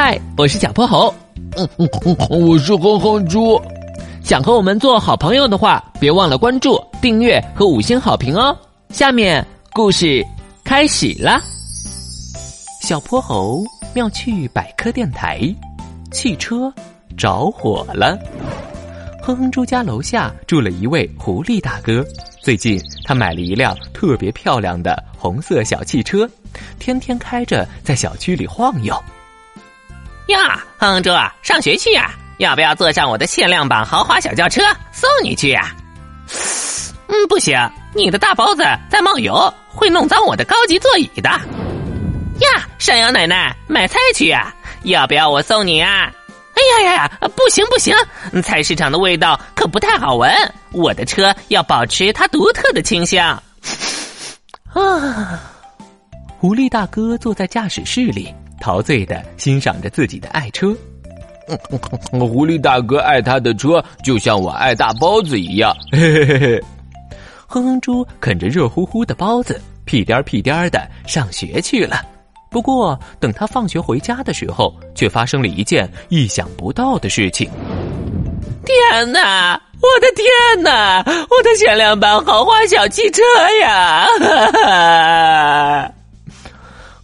[0.00, 1.12] 嗨，我是小泼猴。
[1.56, 3.60] 嗯嗯嗯，我是哼哼猪。
[4.22, 8.56] 想和我们做好朋友的话，别忘了关注、订阅和五星好评哦。
[8.90, 10.24] 下面故事
[10.62, 11.40] 开始啦。
[12.80, 15.40] 小泼猴妙趣百科电台，
[16.12, 16.72] 汽车
[17.16, 18.16] 着火了。
[19.20, 22.06] 哼哼猪家楼下住了一位狐狸大哥，
[22.40, 26.30] 最近他买了一辆特别漂亮的红色小汽车，
[26.78, 28.94] 天天开着在小区里晃悠。
[30.28, 31.10] 呀，哼哼猪，
[31.42, 32.10] 上学去呀？
[32.38, 35.74] 要不要坐上我的限量版豪华小轿车送你去呀？
[37.08, 37.58] 嗯，不行，
[37.94, 41.28] 你的大包子在冒油，会弄脏我的高级座椅的。
[41.28, 44.54] 呀，山羊奶奶买菜去呀？
[44.84, 46.12] 要不要我送你啊？
[46.54, 47.96] 哎呀呀呀，不行不行，
[48.42, 50.30] 菜市场的味道可不太好闻，
[50.72, 53.42] 我的车要保持它独特的清香。
[54.74, 55.40] 啊，
[56.38, 58.32] 狐狸大哥坐在驾驶室里。
[58.60, 60.74] 陶醉的欣赏着自己的爱车，
[62.12, 65.74] 狐狸大哥爱他的车，就像我爱大包子一样。
[65.92, 66.62] 嘿嘿嘿，
[67.46, 72.02] 哼哼猪啃着热乎乎的包子，屁颠屁颠的上学去了。
[72.50, 77.50] 不过，等他放学回家的时候，却发生了一件意想不到的事情。
[78.64, 79.60] 天哪！
[79.80, 80.26] 我的天
[80.64, 81.02] 哪！
[81.06, 83.22] 我的限量版豪华小汽车
[83.62, 84.06] 呀！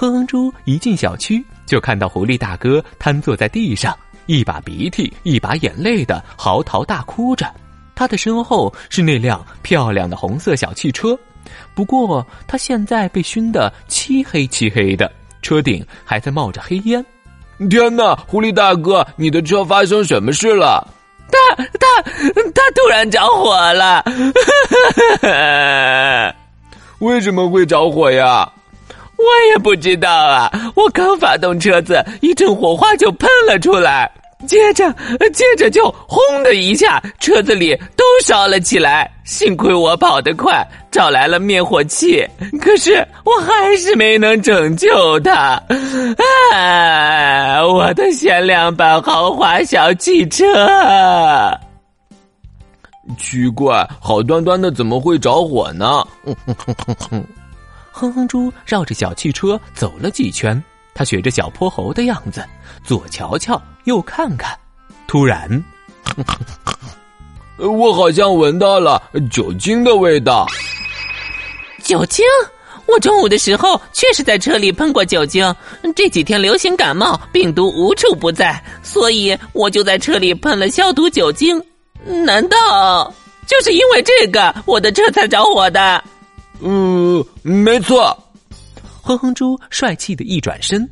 [0.00, 7.46] 哼哼猪一进小区，就看到狐狸大哥瘫坐在地上，一把鼻涕一把眼泪的嚎啕大哭着。
[7.94, 11.18] 他的身后是那辆漂亮的红色小汽车，
[11.74, 15.12] 不过他现在被熏得漆黑漆黑的，
[15.42, 17.04] 车顶还在冒着黑烟。
[17.68, 20.82] 天哪，狐狸大哥，你的车发生什么事了？
[21.30, 22.02] 他他
[22.54, 24.02] 他突然着火了！
[27.00, 28.50] 为什么会着火呀？
[29.20, 30.50] 我也不知道啊！
[30.74, 34.10] 我刚发动车子，一阵火花就喷了出来，
[34.46, 34.90] 接着
[35.32, 39.10] 接着就轰的一下，车子里都烧了起来。
[39.24, 42.26] 幸亏我跑得快，找来了灭火器，
[42.60, 45.62] 可是我还是没能拯救他。
[46.52, 50.44] 哎，我的限量版豪华小汽车！
[53.18, 56.04] 奇怪，好端端的怎么会着火呢？
[57.92, 60.62] 哼哼猪绕着小汽车走了几圈，
[60.94, 62.44] 他学着小泼猴的样子，
[62.84, 64.56] 左瞧瞧，右看看。
[65.06, 65.64] 突然，
[67.58, 70.46] 我好像闻到了酒精的味道。
[71.82, 72.24] 酒精？
[72.86, 75.54] 我中午的时候确实在车里喷过酒精。
[75.94, 81.62] 这几天流行感冒，病毒无处不在，所以我就在车里喷了消毒酒精。
[82.04, 83.12] 难道
[83.46, 86.02] 就是因为这个，我的车才着火的？
[86.62, 88.16] 嗯，没错。
[89.02, 90.88] 哼哼猪帅气的一转身，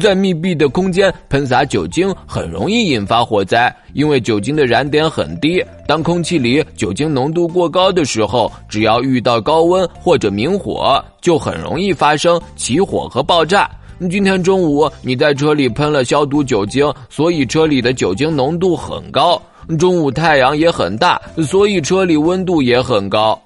[0.00, 5.64] 在密闭的空间喷洒酒精很容易引发火灾，因为酒精的燃点很低。
[5.88, 13.68] 当空气里酒精浓度过高的时候，只要遇到高温或者明火，就很容易发生起火和爆炸。
[14.10, 19.40] 今天中午你在车里喷了消毒酒精，所以车里的酒精浓度很高。
[19.78, 23.40] 中午太阳也很大，所以车里温度也很高。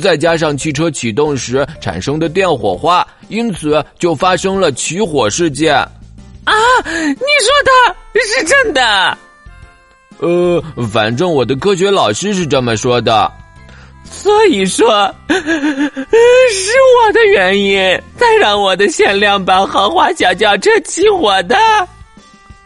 [0.00, 5.74] 再加上汽车启动时产生的电火花，因此就发生了起火事件。
[5.74, 6.54] 啊，
[6.84, 7.70] 你说的
[8.20, 9.18] 是真的？
[10.18, 10.62] 呃，
[10.92, 13.30] 反正我的科学老师是这么说的。
[14.04, 17.78] 所以说，是我的原因
[18.18, 21.56] 才让我的限量版豪华小轿车起火的。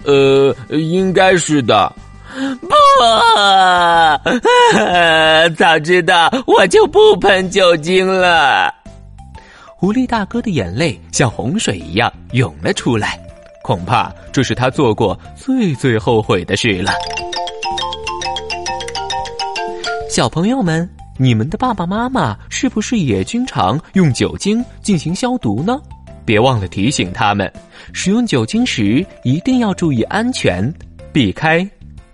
[0.05, 1.93] 呃，应该是的。
[2.61, 2.69] 不，
[5.57, 8.73] 早知道我就不喷酒精了。
[9.77, 13.21] 狐狸大哥的眼泪像洪水一样涌了出来，
[13.63, 16.93] 恐怕这是他做过最最后悔的事了。
[20.09, 25.79] 小朋友们，你们的爸爸妈妈是不是也经常用酒精进行消毒呢？
[26.25, 27.53] 别忘了提醒他们，
[27.93, 30.73] 使用酒精时一定要注意安全，
[31.13, 31.69] 避开。